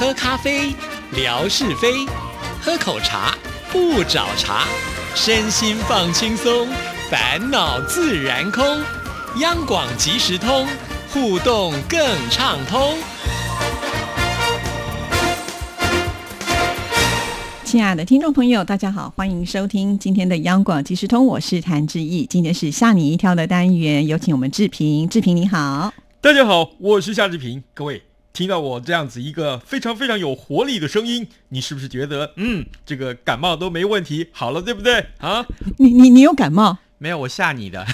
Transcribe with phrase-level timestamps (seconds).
[0.00, 0.74] 喝咖啡，
[1.12, 2.08] 聊是非；
[2.62, 3.36] 喝口茶，
[3.70, 4.64] 不找茬。
[5.14, 6.66] 身心放轻松，
[7.10, 8.64] 烦恼自然空。
[9.40, 10.66] 央广即时通，
[11.12, 12.00] 互动更
[12.30, 12.96] 畅通。
[17.62, 22.24] 亲爱的听众朋友，大家好，欢迎收听今天的央广即时通，我是谭志毅。
[22.24, 25.06] 今天是吓你一跳的单元，有请我们志平。
[25.06, 27.62] 志平你好，大家好，我是夏志平。
[27.74, 35.44] 各位听到我这样子一个非常非常有活力的声音，你是不是觉得嗯，这个感冒都没问题，好了，对不对啊？
[35.78, 36.78] 你你你有感冒？
[36.98, 37.86] 没有，我吓你的。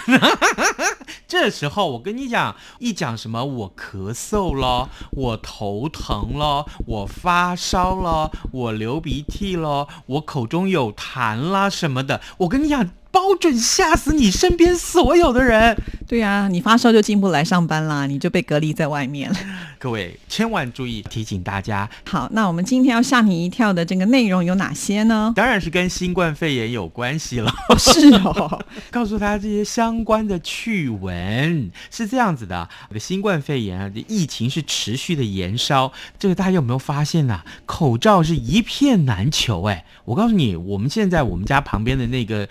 [1.28, 12.90] 这时候我跟你讲，一讲什么我咳嗽了，我头疼了，我发烧了，我流鼻涕了，我口中有痰啦什么的，我跟你讲。
[13.10, 15.76] 包准吓死你身边所有的人。
[16.06, 19.36] 对呀，你发烧就进不来上班啦，你就被隔离在外面了。
[19.78, 21.88] 各位千万注意，提醒大家。
[22.08, 25.32] 好，那我们今天要吓你一跳的这个内容有哪些呢？
[25.34, 27.52] 当然是跟新冠肺炎有关系了。
[27.76, 35.92] 是哦， 告诉大家这些相关的趣闻是这样子的：这个新冠肺炎啊，这疫情是持续的延烧。
[36.18, 37.44] 这个大家有没有发现啊？
[37.66, 39.64] 口罩是一片难求。
[39.64, 42.48] 哎，我告诉你，我们现在我们家旁边的那个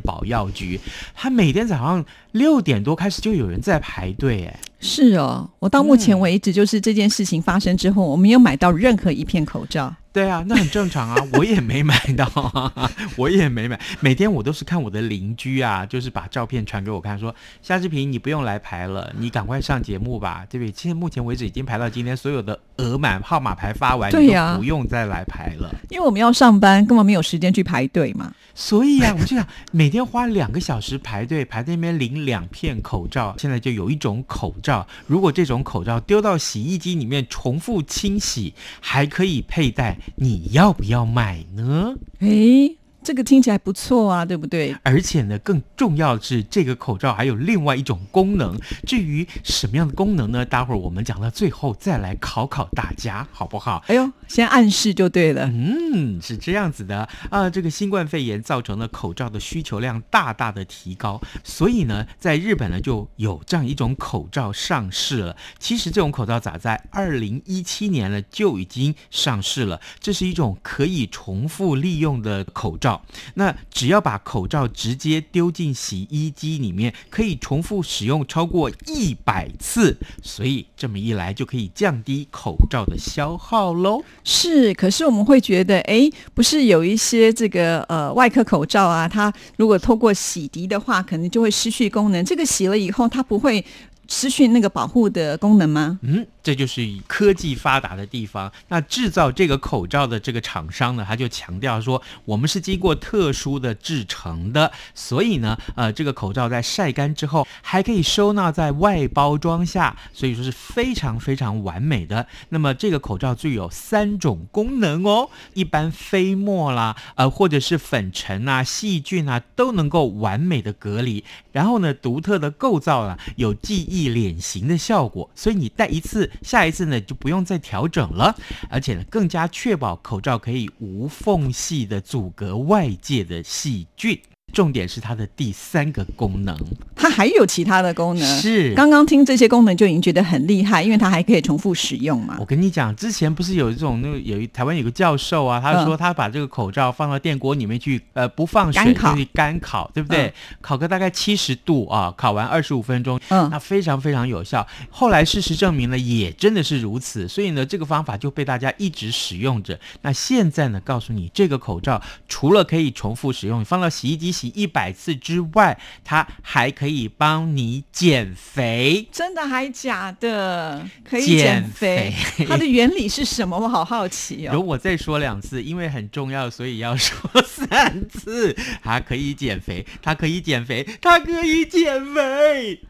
[0.00, 0.80] 保药局，
[1.14, 9.94] 他每天早上六点多开始就有人在排队，哎，是哦，我到目前为止就是这件事情发生之后，我没有买到任何一片口罩。
[10.12, 12.28] 对啊，那很正常啊， 我也没买到，
[13.16, 13.78] 我也没买。
[14.00, 20.74] 每天我都是看我的邻居啊，就是把照片传给我看，说夏志平，你不用来排了，你赶快上节目吧，对不对？
[20.76, 28.34] 现在目前为止已经排到今天，所有的额满号码牌发完，对呀，不用再来排了，因为我们要上班，根本没有时间去排队嘛。
[28.52, 33.32] 所以啊，我就想每天花两个小时排队，排那边领两片口罩。
[33.38, 34.69] 现在就有一种口罩，
[35.06, 39.98] 如果这种口罩丢到洗衣机里面重复清洗，还可以佩戴。
[40.16, 41.94] 你要不要买呢？
[42.20, 42.79] 诶。
[43.02, 44.76] 这个听起来不错啊，对不对？
[44.82, 48.58] 而且呢，更重要的是，这个口罩还有另外一种功能。
[48.86, 50.44] 至于什么样的功能呢？
[50.44, 53.82] 待会儿我们讲到最后再来考考大家，好不好？
[53.86, 55.46] 哎呦，先暗示就对了。
[55.46, 57.48] 嗯，是这样子的啊。
[57.48, 65.34] 这个新冠肺炎造成了口罩的需求量大大的提高，所以呢，在日本呢就有这样一种口罩上市了。
[65.58, 69.80] 其实这种口罩早在二零一七年呢就已经上市了。
[69.98, 72.89] 这是一种可以重复利用的口罩。
[73.34, 84.02] 那只要把口罩直接丢进洗衣机里面，可以重复使用超过一百次，所以这么一来就可以降低口罩的消耗喽。
[84.24, 92.24] 是，可是我们会觉得，哎，不是有一些这个呃外科口罩啊，它如果透过洗涤的话，可能就会失去功能。
[92.24, 93.64] 这个洗了以后，它不会
[94.10, 95.98] 失去那个保护的功能吗？
[96.02, 96.26] 嗯。
[96.42, 98.50] 这就是科技发达的地方。
[98.68, 112.26] 那制造这个口罩的这个厂商呢，他就强调说，我们是经过特殊的制成的，所以呢，呃，这个口罩在晒干之后还可以收纳在外包装下，所以说是非常非常完美的。
[112.48, 121.22] 那么这个口罩具有三种功能哦，一般飞沫啦，呃，或者是粉尘啊、细菌啊，都能够完美的隔离。
[121.52, 126.30] 然后呢，独特的构造啊，有记忆脸型的效果，所以你戴一次。
[126.42, 128.34] 下一次呢就不用再调整了，
[128.68, 134.20] 而且呢更加确保口罩可以无缝隙的阻隔外界的细菌。
[134.52, 136.56] 重点是它的第三个功能，
[136.94, 138.40] 它还有其他的功能。
[138.40, 142.36] 是，刚刚听这些功能就已经觉得很厉害，因为它还可以重复使用嘛。
[142.40, 150.32] 我跟你讲，之前不是有一种，那个有一台湾有个教授啊，他说他把这个口罩放到电锅里面去，呃，不放水就去干烤，对不对？
[150.60, 154.66] 烤个大概七十度啊，烤完二十五分钟，嗯，那非常非常有效。
[154.90, 159.78] 后来事实证明了，也真的是如此，所以呢，这个方法就被大家一直使用着。
[160.02, 164.39] 那现在呢，告诉你，这个口罩除了可以重复使用，放到洗衣机。
[164.40, 170.88] 洗一百次之外，它还可以帮你减肥，真的还假的？
[171.04, 172.10] 可以减肥？
[172.48, 173.58] 它的原理是什么？
[173.58, 174.52] 我好好奇哦。
[174.54, 178.56] 如果再说两次，因为很重要，所以要说三次。
[178.82, 182.80] 它可以减肥，它可以减肥，它可以减肥。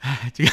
[0.00, 0.50] 哎，这个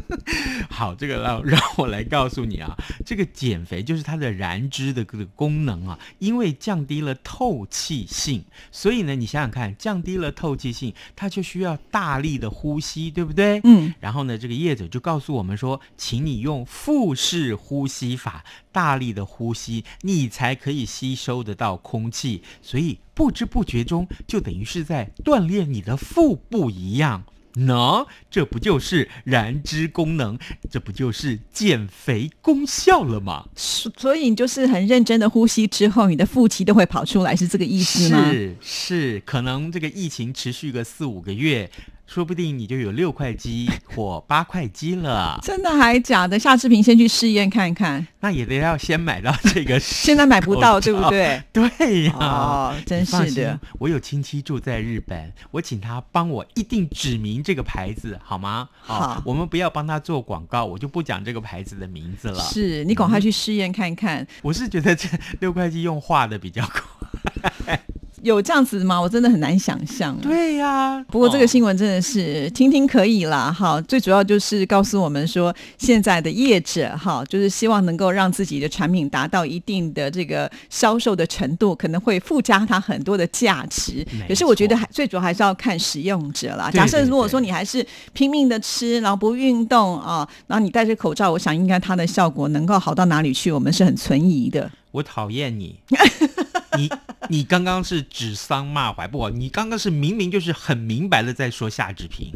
[0.70, 2.74] 好，这个让让我来告诉你啊，
[3.04, 8.42] 这个减肥就是它的燃脂的这个功能啊，因为降低了透气性，
[8.72, 9.73] 所以呢，你想想看。
[9.74, 13.60] 降低了透气性，它就需要大力的呼吸，对不对？
[13.64, 13.92] 嗯。
[14.00, 22.42] 然后呢，这个叶子就告诉我们说，请你用腹式呼吸法，大力的呼吸，你才可以吸收得到空气。
[22.62, 27.24] 所以不知不觉中，就等于是在锻炼你的腹部一样。
[27.54, 30.38] 喏，这不就是燃脂功能，
[30.70, 33.46] 这不就是减肥功效了吗？
[33.54, 38.30] 所所以你就是很认真的呼吸之后，你的腹肌都会跑出来，是这个意思吗？
[38.30, 41.70] 是是，可能这个疫情持续个四五个月，
[42.06, 45.38] 说不定你就有六块肌或八块肌了。
[45.42, 46.38] 真的还假的？
[46.38, 51.42] 夏志平先去试验看看，那也得要先买到这个， 现在买不到，对不对？
[51.52, 53.58] 对呀，哦，真是的。
[53.78, 58.68] 我有亲戚住在日本，我请他帮我一定指明这个牌子，好吗？
[58.86, 62.38] 哦好我们不要帮他做广告，我就不讲这个牌子的名字了。
[62.44, 65.08] 是你赶快去试验看看，我是觉得这
[65.40, 67.80] 六块肌用画的比较快。
[68.24, 69.00] 有这样子吗？
[69.00, 70.16] 我真的很难想象。
[70.20, 84.04] 对呀、不过这个哦新闻真的是听听可以啦，哈，最主要就是告诉我们说，现在的业者哈，就是希望能够让自己的产品达到一定的这个销售的程度，可能会附加它很多的价值。
[84.26, 86.70] 可是我觉得还最主要还是要看使用者啦。
[86.70, 94.70] 对对假设如果说你还是拼命的吃，然后不运动啊，然后你戴着口罩，我想应该它的效果能够好到哪里去，我们是很存疑的。
[94.92, 95.74] 我讨厌你，
[96.76, 96.90] 你
[97.28, 102.32] 你刚刚是指桑骂槐，不，你刚刚是明明就是很明白的在说夏志平。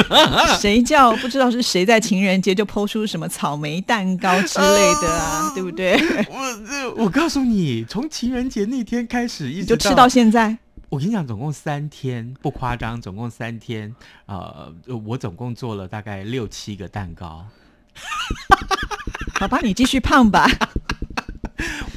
[0.60, 5.94] 谁叫不知道是谁在情人节就抛出什么草莓蛋糕之类的啊，对不对？
[6.28, 10.58] 我这我告诉你，从情人节那天开始一直就吃到现在。
[10.88, 13.94] 我跟你讲，总共三天，不夸张，总共三天。
[14.26, 14.70] 呃，
[15.06, 17.46] 我总共做了大概六七个蛋糕。
[19.40, 20.46] 好吧，你继续胖吧。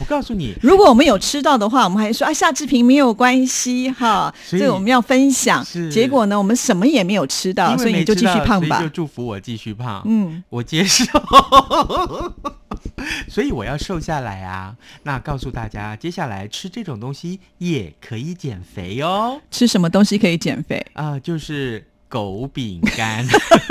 [0.05, 5.91] 我告诉你，如果我们有吃到的话，我们还说啊，夏志平没有关系哈，所以这我们要分享是。
[5.91, 8.89] 结果呢，我们什么也没有吃到，所以你就继续胖吧就。
[8.89, 10.03] 祝福我继续胖。
[10.05, 11.05] 嗯，我接受，
[13.27, 14.75] 所以我要瘦下来啊！
[15.03, 19.41] 那告诉大家，接下来吃这种东西也可以减肥哦。
[19.49, 23.25] 吃什么东西可以减肥，啊、就是狗饼干、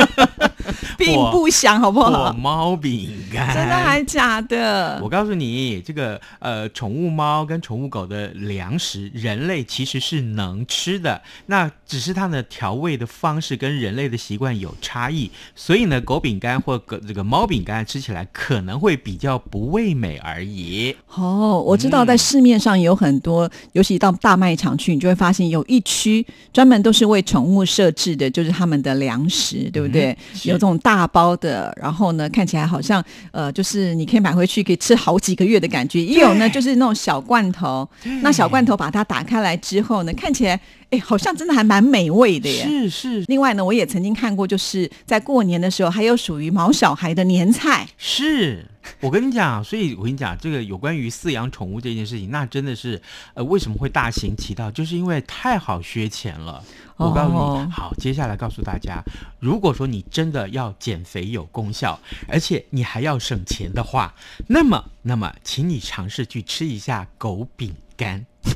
[0.99, 2.33] 并不想好不好？
[2.33, 5.09] 猫饼干，真的还假的我？
[5.09, 20.95] 告诉你，这个呃，宠物猫跟宠物狗的粮食，人类其实是能吃的，那只是它的调味的方式跟人类的习惯有差异，所以呢，狗饼干或狗这个猫饼干吃起来可能会比较不味美而已。
[21.15, 30.17] 哦，我知道嗯在市面上有很多，尤其到大卖场去，你就会发现有一区专门都是为宠物设置的，就是他们的粮食，对不对？
[30.55, 36.03] 有这种大包的，然后呢，看起来好像呃，就是你可以买回去可以吃好几个月的感觉。
[36.03, 37.89] 也有呢，就是那种小罐头，
[38.23, 40.59] 那小罐头把它打开来之后呢，看起来
[40.91, 42.65] 哎，好像真的还蛮美味的耶。
[42.65, 47.87] 是是另外呢，我也曾经看过，就是在过年的时候，还有属于毛小孩的年菜。
[47.97, 48.65] 是，
[49.01, 53.01] 我跟你讲，所以我跟你讲，这个有关于饲养宠物这件事情，那真的是
[53.35, 56.63] 呃，为什么会大行其道，就是因为太好削钱了。
[56.97, 59.03] 我告诉你，哦好，接下来告诉大家，
[59.41, 61.99] 如果说你真的要减肥有功效，
[62.29, 64.15] 而且你还要省钱的话，
[64.49, 68.25] 那么，那么，请你尝试去吃一下狗饼干。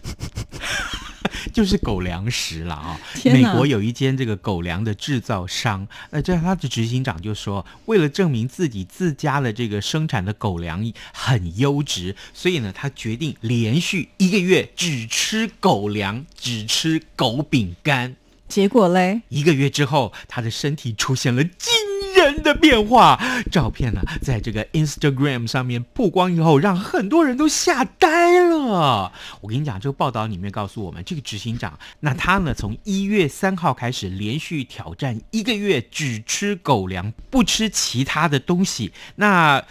[1.53, 18.15] 就是狗粮食了啊、美国有一间这个狗粮的制造商，那这他的执行长就说，为了证明自己自家的这个生产的狗粮很优质，所以呢，他决定连续一个月只吃狗粮，只吃狗饼干。
[18.49, 21.73] 结果嘞，一个月之后，他的身体出现了惊
[22.17, 23.21] 人的变化。
[23.53, 29.13] 照片呢，在这个 Instagram 上面曝光以后，让很多人都吓呆了。
[29.41, 38.93] 我跟你讲，这个报道里面告诉我们，这个执行长，那他呢，从一月三号开始连续挑战一个月，只吃狗粮，不吃其他的东西。
[39.17, 39.63] 那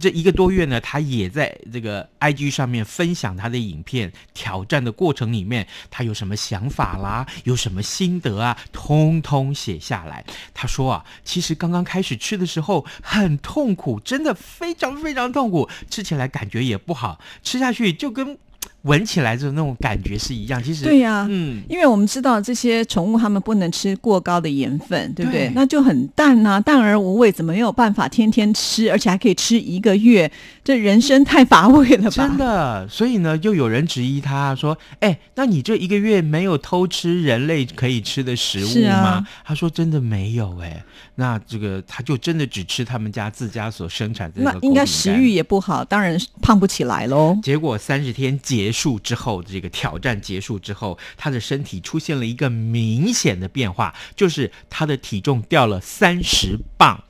[0.00, 10.24] 这一个多月呢，他也在这个 IG 上面分享他的影片，挑战的过程里面，他有什么想法啦，有什么心得啊，通通写下来。
[10.54, 18.38] 他说啊，其实刚刚开始吃的时候很痛苦，真的非常非常痛苦，吃起来感觉也不好，吃下去就跟
[18.84, 20.62] 闻起来就那种感觉是一样。
[20.62, 25.48] 其实对呀、嗯，因为我们知道这些宠物它们不能吃过高的盐分，对不对？
[25.48, 30.30] 对那就很淡呐、淡而无味，怎么没有办法天天吃，而且还可以吃一个月？
[30.64, 32.10] 这人生太乏味了吧？
[32.10, 40.82] 真的，所以呢，又有人质疑他说：“哎，那你这一个月没有偷吃人类可以吃的食物吗？”啊他说：“真的没有哎，
[41.16, 47.38] 那这个他就真的只吃他们家自家所生产的那应该食欲也不好，当然胖不起来喽。
[47.42, 57.04] 结果三十天结束之后，这个挑战结束之后，他的身体出现了一个明显的变化，就是他的体重掉了三十磅，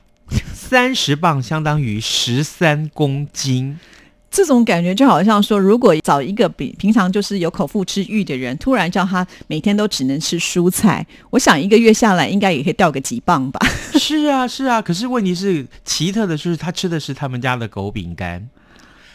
[0.53, 3.79] 三十磅相当于十三公斤。
[4.29, 13.59] 这种感觉就好像说，如果找一个比平常就是有口腹之欲的人，突然叫他每天都只能吃蔬菜，我想一个月下来应该也可以掉个几磅吧。
[13.93, 14.81] 是啊，是啊。
[14.81, 18.49] 可是问题是，奇特的就是他吃的是他们家的狗饼干，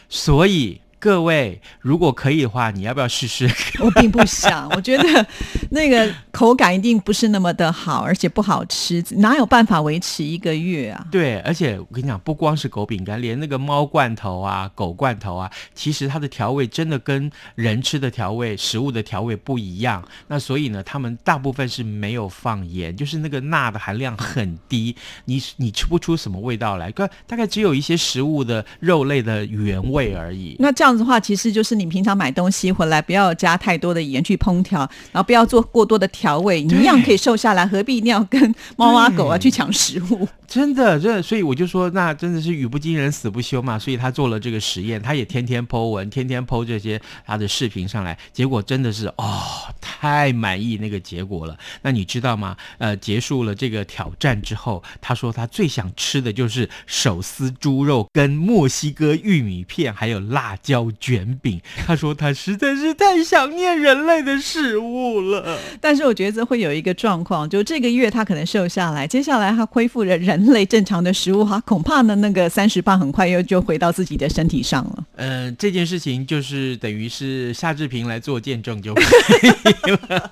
[0.09, 0.81] 所以。
[1.00, 3.49] 各位，如果可以的话，你要不要试试？
[3.80, 5.26] 我并不想，我觉得
[5.71, 11.07] 那个口感一定不是那么的好，而且不好吃，哪有办法维持一个月啊？
[11.11, 20.07] 对，而且我跟你讲，不光是狗饼干，连那个猫罐头啊、狗罐头啊，其实它的调味真的跟人吃的调味、食物的调味不一样。
[20.28, 30.57] 那所以呢，他们大部分是没有放盐，就是那个钠的含量很低，你你吃不出什么味道来，大大概只有一些食物的肉类的原味而已。
[30.59, 30.89] 那这样。
[30.90, 34.80] 这样子的话，其实就是你平常买东西回来，不要加太多的盐去烹调，
[35.12, 37.64] 然后不要做过多的调味，你一样可以瘦下来。
[37.64, 40.26] 何必一定要跟猫啊狗啊去抢食物？
[40.49, 43.78] 真的，真的，所以我就说，那真的是语不惊人死不休嘛。
[43.78, 49.40] 所以他做了这个实验，他也天天剖文，天天剖这些他的视频上来，结果真的是哦，
[49.80, 51.56] 太满意那个结果了。
[51.82, 52.56] 那你知道吗？
[52.78, 61.58] 呃，结束了这个挑战之后，他说他最想吃的就是手撕猪肉、跟墨西哥玉米片，还有辣椒卷饼。
[61.87, 65.58] 他说他实在是太想念人类的食物了。
[65.80, 70.50] 但是我觉得这会有一个状况，就这个月他可能瘦下来，接下来他恢复了人。
[70.50, 75.04] 类正常的食物哈，恐怕呢那个三十磅很快又就回到自己的身体上了。
[75.14, 80.30] 呃，这件事情就是等于是夏志平来做见证就可以了。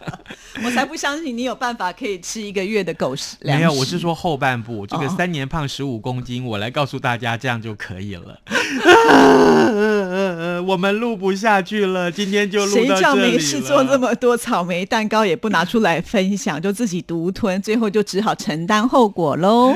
[0.64, 3.36] 我才不相信你有办法可以吃一个月的狗食。
[3.42, 8.40] 没有，我是说后半部这个三年胖十五公斤，我来告诉大家这样就可以了。
[10.64, 19.74] 我们录不下去了，今天就录到这里谁叫没事做那么多草莓蛋糕也不拿出来分享，就自己独吞，最后就只好承担后果喽。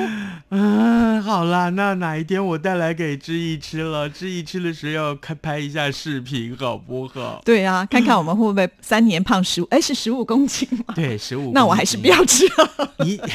[0.51, 7.41] 嗯， 好啦，那哪一天我带来给知意吃了，知意吃的时候开拍一下视频，好不好？
[7.45, 9.67] 对啊，看看我们会不会三年胖十五？
[9.71, 10.95] 哎，是十五公斤吗？
[10.95, 11.53] 对，十五。
[11.55, 12.93] 那我还是不要吃了。
[13.05, 13.21] 你。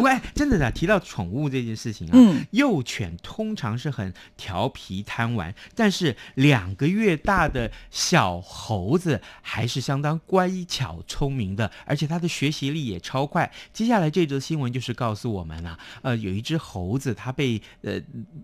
[0.00, 13.50] 喂，真的的，提到宠物这件事情啊，幼犬通常是很调皮贪玩，但是两个月大的小猴子还是相当乖巧聪明的，而且它的学习力也超快。
[13.72, 17.98] 接下来这则新闻就是告诉我们啊，呃，有一只猴子，它被呃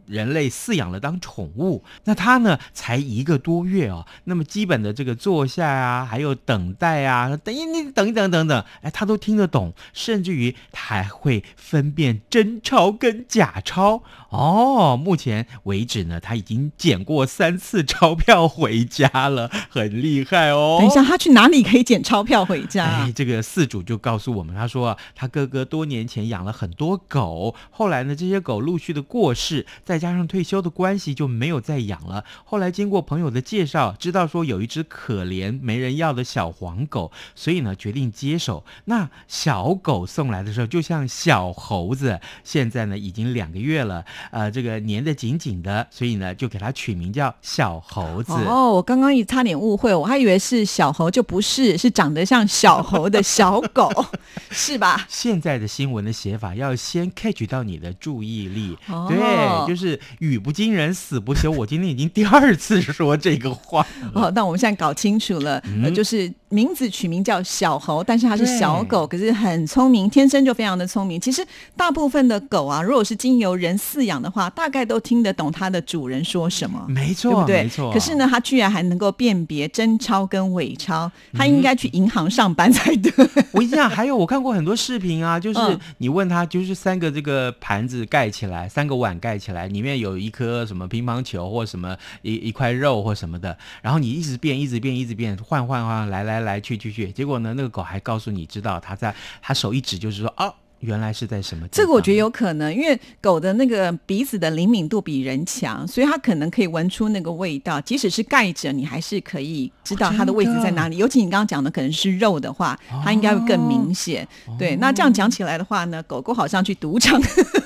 [0.07, 11.26] 人类饲养了当宠物，那它呢才一个多月哦，那么基本的这个坐下啊，还有等待啊，等一你等一等等等，哎，它都听得懂，甚至于它还会。
[11.57, 20.77] 分辨真钞跟假钞哦，目前为止呢，他已经捡过三次钞票回家了，很厉害哦。
[20.81, 22.85] 等一下，他去哪里可以捡钞票回家？
[22.85, 32.25] 哎，这个饲主就告诉我们，他说他哥哥多年前养了很多狗，后来呢，这些狗陆续的过世，再加上退休的关系，就没有再养了。
[32.45, 38.65] 后来经过朋友的介绍，知道说有一只可怜没人要的小黄狗，所以呢，决定接手。
[38.85, 41.07] 那小狗送来的时候，就像。
[41.17, 48.35] 小猴子现在呢已经两个月了，呃，这个粘得紧紧的，所以呢就给它取名叫小猴子。
[48.35, 53.91] 哦，我刚刚也差点误会，我还以为是小猴，就不是，是长得像小猴的小狗，
[54.53, 55.07] 是吧？
[55.09, 58.77] 现在的新闻的写法要先 catch 到你的注意力，
[59.09, 61.51] 对，就是语不惊人死不休。
[61.51, 63.87] 我今天已经第二次说这个话。
[64.13, 65.63] 哦，那我们现在搞清楚了，
[65.95, 71.06] 就是名字取名叫小猴，但是它是小狗，可是很聪明，天生就非常的聪明。
[71.21, 71.47] 其实
[71.77, 77.63] 大部分的狗啊，如果是经由人饲养的话，大概都听得懂它的主人说什么，没错，对不对？
[77.63, 77.93] 没错。
[77.93, 83.13] 可是呢，它居然还能够辨别真钞跟伪钞，它应该去银行上班才对。
[83.53, 85.61] 我跟你讲，还有我看过很多视频啊， 就是
[85.99, 100.53] 你问他，就是三个这个盘子盖起来，三个碗盖起来，里面有一颗什么乒乓球或什么一一块肉或什么的，然后你一直变，一直变，一直变，换换换，来来来去去去，结果呢，那个狗还告诉你知道，它在，它手一指就是说哦。
[100.81, 101.67] 原来是在什么？
[101.69, 110.97] 这个我觉得有可能，因为狗的那个鼻子的灵敏度比人强，所以它可能可以闻出那个味道，即使是盖着，你还是可以知道它的位置在哪里。
[110.97, 114.27] 尤其你刚刚讲的可能是肉的话，它应该会更明显。
[114.59, 117.21] 对，那这样讲起来的话呢，狗狗好像去赌场。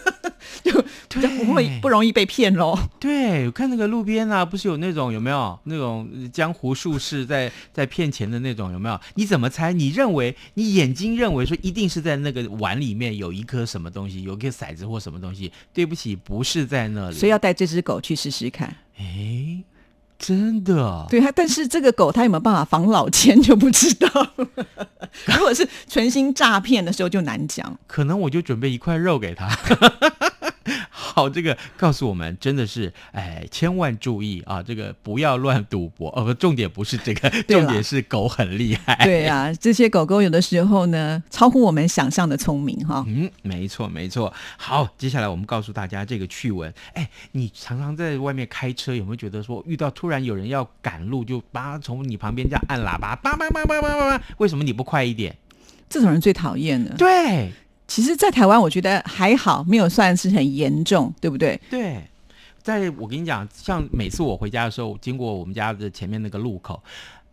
[0.62, 2.78] 就比较不会不容易被骗喽。
[2.98, 9.00] 对，我看那个路边啊，不是有那种有没有那种江湖术士在在骗钱的那种有没有？
[9.14, 9.72] 你怎么猜？
[9.72, 15.50] 你认为你眼睛认为说一定是在那个碗里面有一颗什么东西，有一个骰子或什么东西？
[15.72, 17.16] 对不起，不是在那里。
[17.16, 18.76] 所以要带这只狗去试试看。
[18.98, 19.64] 哎，
[20.18, 21.06] 真的？
[21.08, 24.48] 对它，但是这个狗它有没有办法防老千就不知道了。
[25.26, 27.78] 如果是存心诈骗的时候就难讲。
[27.86, 29.48] 可能我就准备一块肉给他。
[30.90, 36.08] 好，这个告诉我们，真的是，哎，千万注意啊，这个不要乱赌博。
[36.16, 39.04] 哦，不，重点不是这个， 重点是狗很厉害。
[39.04, 43.04] 对啊，这些狗狗有的时候呢，超乎我们想象的聪明哈。
[43.06, 44.32] 嗯，没错，没错。
[44.56, 46.72] 好，接下来我们告诉大家这个趣闻。
[46.94, 55.36] 哎，你常常在外面开车，有没有觉得说遇到突然有人要赶路，就叭从你旁边这样按喇叭，叭叭叭叭叭叭叭，为什么你不快一点？
[55.88, 56.94] 这种人最讨厌了。
[56.96, 57.50] 对
[57.90, 61.60] 其实，在台湾我觉得还好，没有算是很严重，对不对？
[61.68, 62.00] 对，
[62.62, 66.80] 在我跟你讲，像每次我回家的时候，经过我们家的前面那个路口。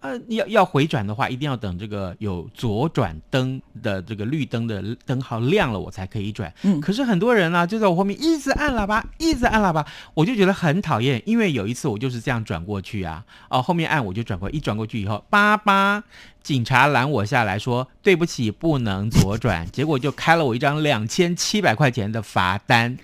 [0.07, 6.53] 呃，要要回转的话，一定要等这个有左转灯的这个绿灯的灯号亮了，我才可以转。
[6.63, 11.21] 嗯可是很多人呢、就在我后面一直按喇叭，一直按喇叭，我就觉得很讨厌。
[11.25, 16.03] 因为有一次我就是这样转过去啊，哦，后面按我就转过，一转过去以后，叭叭，
[16.41, 22.97] 警察拦我下来说对不起，不能左转，结果就开了我一张两千七百块钱的罚单，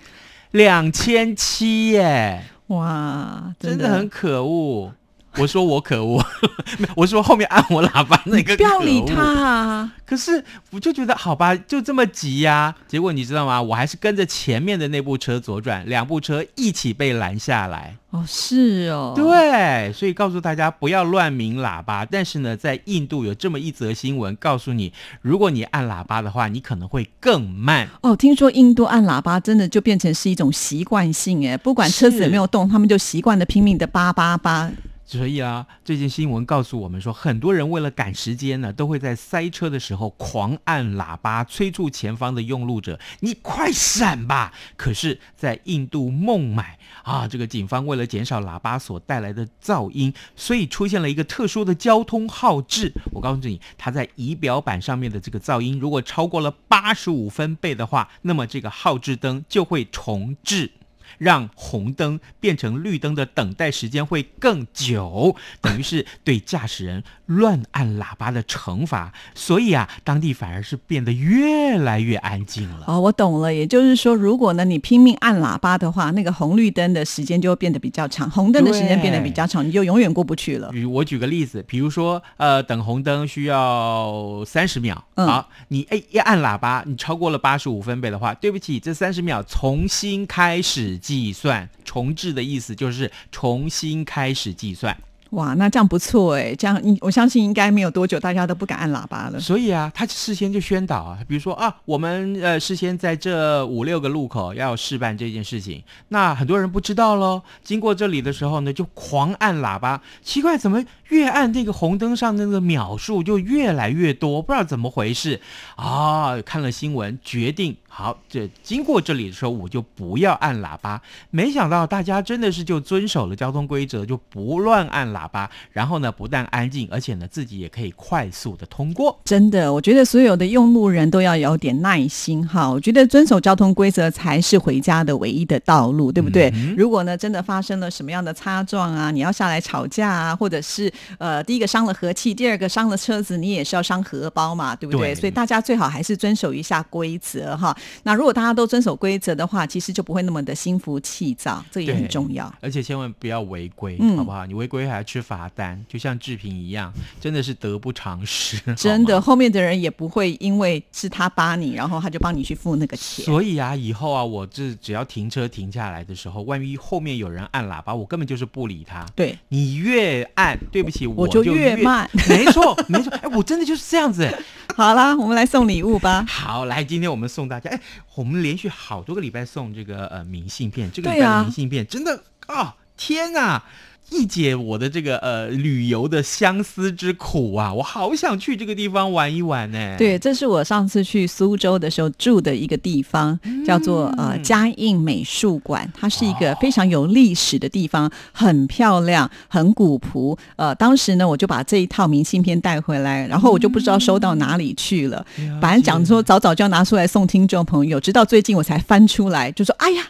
[0.52, 4.94] 两千七耶，哇，的真的很可恶。
[5.38, 6.24] 我说我可恶，
[6.96, 9.92] 我说后面按我喇叭那个不要理他啊！
[10.06, 13.60] 可是我就觉得好吧，就这么急呀、结果你知道吗？
[13.60, 17.96] 我还是跟着前面的那部车左转，两部车一起被拦下来。
[18.10, 22.04] 哦，是哦，对，所以告诉大家不要乱鸣喇叭。
[22.04, 27.88] 但是呢，在印度有这么一则新闻，告诉你，如果你按喇叭的话，你可能会更慢。
[28.02, 34.70] 哦，听说印度按喇叭真的就变成是一种习惯性，哎，不管车子有没有动，他们就习惯的拼命的叭叭叭。
[35.06, 52.92] 所以啊，最近新闻告诉我们说，很多人为了赶时间呢，都会在塞车的时候狂按喇叭，催促前方的用路者：“你快闪吧！”可是，在印度孟买啊，这个警方为了减少喇叭所带来的噪音，所以出现了一个特殊的交通号志。
[53.12, 60.72] 我告诉你，它在仪表板上面的这个噪音，如果超过了八十五分贝的话，那么这个号志灯就会重置。
[61.18, 69.12] 让红灯变成绿灯的等待时间会更久，等于是对驾驶人乱按喇叭的惩罚。
[69.34, 72.84] 所以啊，当地反而是变得越来越安静了。
[72.86, 80.70] 哦，我懂了，也就是说，如果呢你拼命按喇叭的话，那个红绿灯的时间就会变得比较长，红灯的时间变得比较长，你就永远过不去了。
[80.72, 91.68] 举我举个例子，比如说，呃，等红灯需要三十秒，嗯好，你哎一按喇叭，你超过了八十五分贝的话，对不起，这三十秒重新开始计算。
[91.84, 94.96] 重置的意思就是重新开始计算。
[95.30, 99.40] 哇，那这样不错哎，这样应我相信应该没有多久，大家都不敢按喇叭了。
[99.40, 107.42] 所以啊，他事先就宣导啊，比如说啊，我们呃事先在这五六个路口要试办这件事情，那很多人不知道喽。
[107.64, 115.40] 经过这里的时候呢，就狂按喇叭，奇怪，怎么越按那个红灯上那个秒数就越来越多，不知道怎么回事
[115.74, 116.40] 啊？
[116.42, 121.00] 看了新闻，决定好，这经过这里的时候我就不要按喇叭。
[121.30, 129.16] 没想到大家真的是就遵守了交通规则，就不乱按喇叭，然后呢，不但安静，而且呢自己也可以快速的通过。
[129.24, 132.68] 真的，我觉得所有的用路人都要有点耐心哈。
[132.68, 136.52] 我觉得遵守交通规则才是回家的唯一的道路，对不对？
[136.76, 145.14] 如果呢真的发生了什么样的擦撞啊，你要下来吵架啊，或者是呃第一个伤了和气，第二个伤了车子，你也是要伤荷包嘛，对不对？
[145.14, 147.76] 对所以大家最好还是遵守一下规则哈。
[148.02, 152.52] 那如果大家都遵守规则的话，其实就不会那么的心浮气躁，这也很重要。
[152.60, 154.46] 而且千万不要违规，嗯好不好？
[154.46, 158.58] 你违规还要吃罚单，就像志平一样，真的是得不偿失。
[158.76, 163.24] 真的，后面的人也不会因为是他扒你，然后他就帮你去付那个钱。
[163.24, 169.04] 所以啊，以后啊，我这只要停车停下来的时候，万一后面有人按喇叭，我根本就是不理他。
[169.14, 172.08] 对，你越按，对不起，我就就越慢。
[172.28, 173.12] 没错，没错。
[173.22, 174.28] 哎，我真的就是这样子。
[174.76, 176.24] 好啦，我们来送礼物吧。
[176.28, 177.80] 好，来，今天我们送大家，哎，
[178.14, 183.64] 我们连续好多个礼拜送这个呃明信片，这个礼拜的明信片真的啊、天哪！
[184.10, 187.72] 一解我的这个呃旅游的相思之苦啊！
[187.72, 189.96] 我好想去这个地方玩一玩呢。
[189.98, 195.90] 对，这是我上次去苏州的时候住的一个地方，叫做呃嘉应美术馆。
[195.98, 200.38] 它是一个非常有历史的地方，很漂亮，很古朴。
[200.56, 205.24] 呃，当时呢，我就把这一套明信片带回来，然后我就不知道收到哪里去了。
[205.60, 210.04] 本来讲说早早就要拿出来送听众朋友，直到最近我才翻出来，就说：“哎呀。”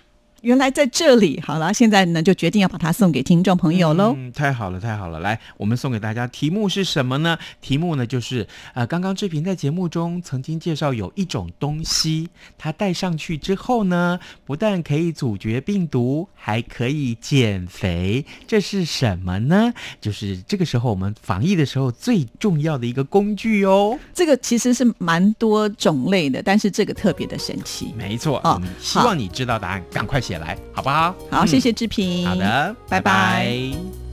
[0.44, 1.40] 原来在这里。
[1.40, 4.14] 好了，现在呢就决定要把它送给听众朋友喽。
[4.16, 5.18] 嗯，太好了，太好了！
[5.20, 7.38] 来，我们送给大家题目是什么呢？
[7.62, 12.28] 题目呢就是呃，刚刚志平在节目中曾经介绍有一种东西，
[12.58, 18.26] 它戴上去之后呢，不但可以阻绝病毒，还可以减肥。
[18.46, 19.72] 这是什么呢？
[19.98, 23.98] 就是这个时候我们防疫的时候最重要的一个工具哦。
[24.12, 27.94] 这个其实是蛮多种类的，但是这个特别的神奇。
[27.96, 31.14] 没错，哦我们希望你知道答案，赶快写来，好不好？
[31.30, 32.26] 好，嗯谢谢志平。
[32.26, 34.03] 好的，拜拜拜